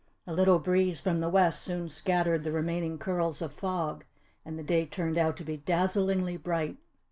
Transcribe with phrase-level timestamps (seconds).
[0.25, 4.03] A little breeze from the west soon scattered the remaining curls of fog
[4.43, 6.77] and the day turned out to be dazzlingly bright.